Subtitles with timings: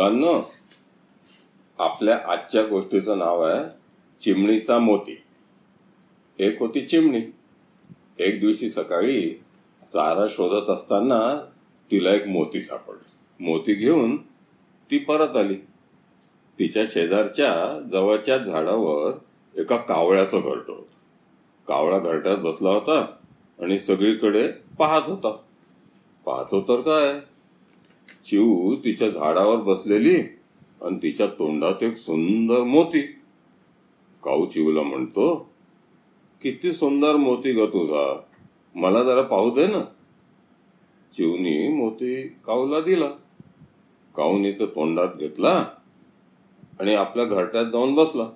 [0.00, 0.42] मुलांना
[1.84, 3.64] आपल्या आजच्या गोष्टीचं नाव आहे
[4.20, 5.22] चिमणीचा मोती.
[6.38, 7.20] एक होती चिमणी.
[8.18, 9.30] एक दिवशी सकाळी
[9.92, 11.50] चारा शोधत असताना
[11.90, 13.44] तिला एक मोती सापडली.
[13.44, 14.16] मोती घेऊन
[14.90, 15.54] ती परत आली.
[16.58, 19.12] तिच्या शेजारच्या जवळच्या झाडावर
[19.60, 20.86] एका कावळ्याचं घरट होत.
[21.68, 23.00] कावळा घरट्यात बसला होता
[23.62, 24.48] आणि सगळीकडे
[24.78, 25.36] पाहत होता.
[26.24, 27.20] पाहतो तर काय?
[28.24, 30.20] चिऊ तिच्या झाडावर बसलेली
[30.82, 33.00] आणि तिच्या तोंडात एक सुंदर मोती.
[34.22, 35.50] काऊ चिवला म्हणतो
[36.42, 38.20] किती सुंदर मोती ग तुझा.
[38.74, 39.82] मला जरा पाहू दे ना.
[41.16, 43.08] चिवनी मोती काऊला दिला.
[44.16, 45.66] काऊनी तर तोंडात घेतला
[46.80, 48.30] आणि आपल्या घरट्यात जाऊन बसला.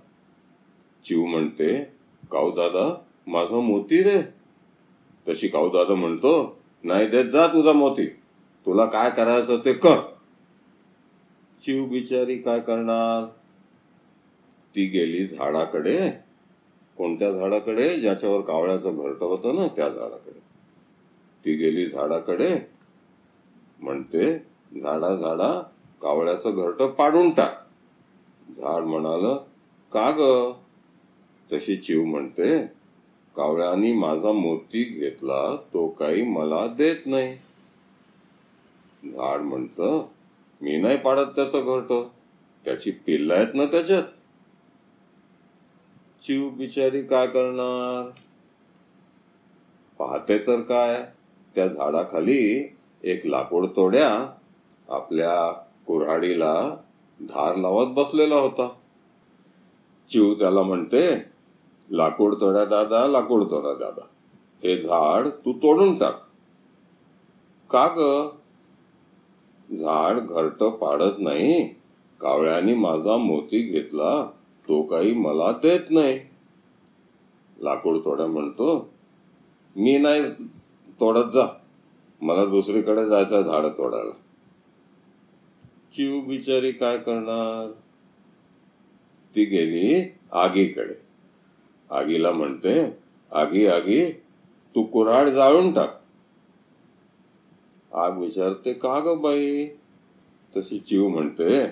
[1.04, 1.84] चिव म्हणते
[2.32, 4.22] काऊ दादा माझा मोती रे.
[5.28, 8.06] तशी काऊ दादा म्हणतो नाही देत जा तुझा मोती.
[8.66, 9.96] तुला काय करायचं ते कर.
[11.66, 13.24] शिव बिचारी काय करणार?
[14.74, 16.10] ती गेली झाडाकडे
[16.96, 18.00] कोणत्या झाडाकडे?
[18.00, 20.40] ज्याच्यावर कावळ्याचं घरट होतं ना त्या झाडाकडे.
[21.44, 22.56] ती गेली झाडाकडे
[23.80, 24.38] म्हणते
[24.72, 25.62] झाडा झाडा
[26.02, 27.60] कावळ्याचं घरट पाडून टाक.
[28.56, 29.34] झाड म्हणाल
[29.92, 30.52] का ग?
[31.52, 32.58] तशी चिव म्हणते
[33.36, 37.36] कावळ्यानी माझा मोती घेतला तो काही मला देत नाही.
[39.12, 39.80] झाड म्हणत
[40.62, 42.06] मी नाही पाडत त्याचं घरट.
[42.64, 44.02] त्याची पिल्ल आहेत ना त्याच्यात.
[46.26, 48.10] चिव बिचारी काय करणार?
[49.98, 51.06] पाहते तर काय?
[51.54, 54.34] त्या झाडाखाली एक लाकूड तोड्या
[54.88, 55.52] आपल्या
[55.86, 56.76] कुऱ्हाडीला
[57.20, 58.68] धार लावत बसलेला होता.
[60.10, 61.24] चिव त्याला म्हणते
[61.90, 64.06] लाकूड तोड्या दादा लाकूड तोड्या दादा.
[64.62, 66.20] हे झाड तू तोडून टाक.
[67.70, 68.30] का ग?
[69.70, 71.74] झाड घरट पाडत नाही.
[72.20, 74.30] कावळ्यानी माझा मोती घेतला.
[74.68, 76.20] तो काही मला देत नाही.
[77.62, 78.90] लाकूड तोड्या म्हणतो
[79.76, 80.22] मी नाही
[81.00, 81.46] तोडत जा.
[82.20, 84.12] मला दुसरीकडे जायचं झाड तोडायला.
[85.96, 87.70] चिव बिचारी काय करणार?
[89.34, 90.94] ती गेली आगीकडे.
[91.90, 92.98] आगीला म्हणते
[93.32, 94.12] आगी आगी
[94.74, 96.03] तू कुऱ्हाड जाळून टाक.
[97.94, 99.66] आग विचारते का ग बाई?
[100.54, 101.64] तशी चिव म्हणते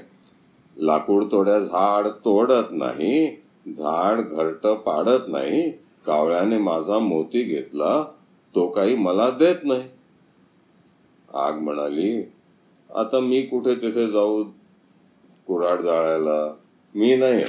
[0.76, 3.26] लाकूड तोड्या झाड तोडत नाही
[3.66, 5.70] झाड घरट पाडत नाही
[6.06, 8.02] कावळ्याने माझा मोती घेतला
[8.54, 9.82] तो काही मला देत नाही.
[11.34, 12.22] आग म्हणाली
[12.90, 14.42] आता मी कुठे तिथे जाऊ
[15.46, 16.54] कुऱ्हाड जाळायला?
[16.94, 17.44] मी नाही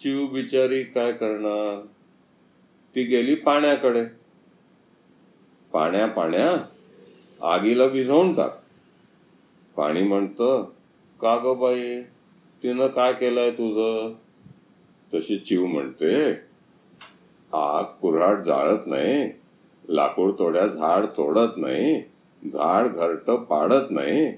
[0.00, 1.80] चिव बिचारी काय करणार?
[2.94, 4.04] ती गेली पाण्याकडे.
[5.72, 6.56] पाण्या पाण्या
[7.42, 8.60] आगीला भिजवून टाक
[9.76, 10.42] पाणी म्हणत
[11.20, 12.00] का ग बाई?
[12.62, 14.12] तिनं काय केलंय तुझं?
[15.12, 16.30] तशी चिव म्हणते
[17.52, 19.28] आग कुऱ्हाड जाळत नाही
[19.88, 22.00] लाकूड तोड्या झाड तोडत नाही
[22.42, 24.32] झाड घरट पाडत नाही.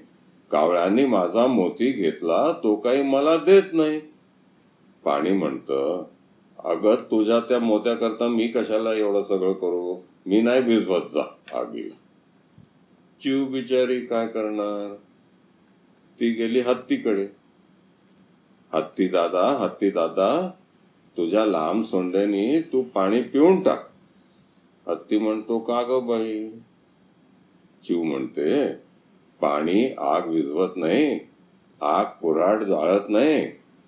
[0.51, 3.99] कावळ्यांनी माझा मोती घेतला तो काही मला देत नाही.
[5.03, 5.71] पाणी म्हणत
[6.65, 9.97] अगं तुझ्या त्या मोत्याकरता मी कशाला एवढं सगळं करू?
[10.25, 11.23] मी नाही भिजवत जा
[11.59, 11.95] आगीला.
[13.21, 14.95] चिव बिचारी काय करणार?
[16.19, 17.27] ती गेली हत्तीकडे.
[18.73, 20.29] हत्ती दादा हत्ती दादा
[21.17, 23.89] तुझ्या लांब सोंड्यानी तू पाणी पिऊन टाक.
[24.89, 26.49] हत्ती म्हणतो का ग बाई?
[27.85, 28.67] चिव म्हणते
[29.41, 31.19] पाणी आग विझवत नाही
[31.81, 33.45] आग कुऱ्हाड जाळत नाही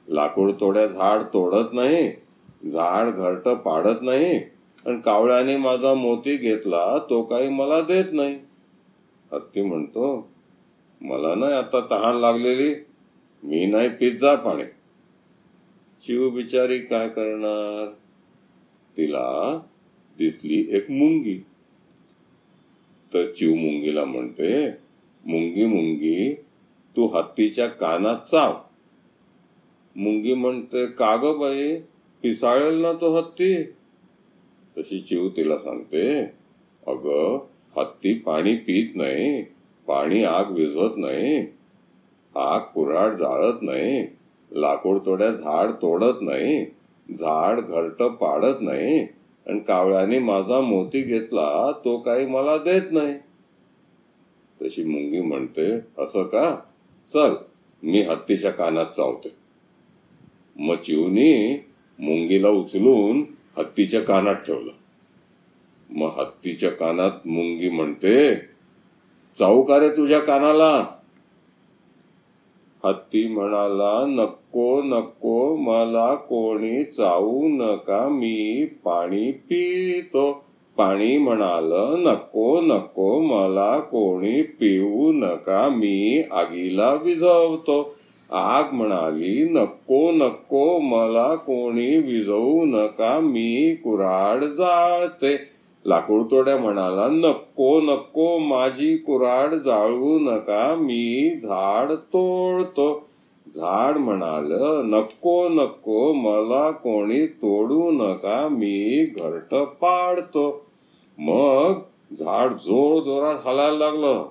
[0.08, 2.12] लाकूड तोड्या झाड तोडत नाही
[2.72, 4.36] झाड घरट पाडत नाही
[4.86, 8.38] आणि कावळ्याने माझा मोती घेतला तो काही मला देत नाही.
[9.34, 10.30] हत्ती म्हणतो
[11.02, 12.76] मला नाही आता तहान लागलेली
[13.44, 14.64] मी नाही पिझ्झा पाणी.
[16.06, 17.94] शिव बिचारी काय करणार?
[18.98, 19.60] तिला
[20.18, 21.46] दिसली एक मुंगी.
[23.14, 24.70] तर चिव मुंगीला म्हणते
[25.26, 26.34] मुंगी मुंगी
[26.96, 28.54] तू हत्तीच्या कानात चाव.
[29.96, 31.78] मुंगी म्हणते का ग बाई
[32.22, 33.64] पिसाळेल ना तो हत्ती?
[34.78, 36.22] तशी चिव तिला सांगते
[36.88, 37.38] अग
[37.78, 39.42] हत्ती पाणी पित नाही
[39.88, 41.46] पाणी आग विझवत नाही
[42.36, 44.06] आग कुऱ्हाड जाळत नाही
[44.52, 46.66] लाकूड तोड्या झाड तोडत नाही
[47.10, 49.00] झाड घरट पाडत नाही
[49.48, 53.14] आणि कावळ्याने माझा मोती घेतला तो काही मला देत नाही.
[54.60, 56.56] तशी मुंगी म्हणते असं का?
[57.10, 57.34] चल
[57.84, 59.30] मी हत्तीच्या कानात चावते.
[60.56, 61.58] मग चिवनी
[62.00, 63.24] मुंगीला उचलून
[63.58, 64.72] हत्तीच्या कानात ठेवलं.
[65.92, 68.36] मग हत्तीच्या कानात मुंगी म्हणते
[69.40, 70.86] चावू का रे तुझ्या कानाला?
[72.86, 80.44] हत्ती म्हणाला नको नको मला कोणी चावू नका मी पाणी पितो.
[80.78, 81.74] पाणी म्हणाल
[82.08, 87.96] नको नको मला कोणी पिऊ नका मी आगीला विझवतो.
[88.30, 95.61] आग म्हणाली नको नको मला कोणी विझवू नका मी कुराड जाळते.
[95.86, 103.08] लाकूडतोड्या म्हणाला नको नको माझी कुराड जाळू नका मी झाड तोडतो.
[103.56, 104.52] झाड म्हणाल
[104.86, 110.66] नको नको मला कोणी तोडू नका मी घरट पाडतो.
[111.18, 111.74] मग
[112.20, 114.26] झाड जोर जोरात हलायला लागलं.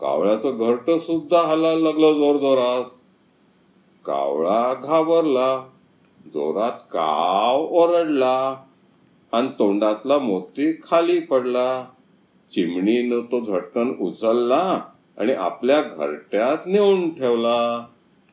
[0.00, 2.84] कावळ्याचं घरट सुद्धा हलायला लागलं जोर जोरात.
[4.04, 5.66] कावळा घाबरला.
[6.26, 8.56] जोरात काव ओरडला.
[9.32, 11.84] आणि तोंडातला मोती खाली पडला.
[12.50, 14.80] चिमणीनं तो झटकन उचलला
[15.18, 17.86] आणि आपल्या घरट्यात नेऊन ठेवला.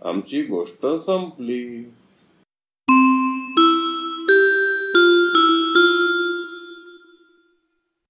[0.05, 1.89] आमची गोष्ट संपली.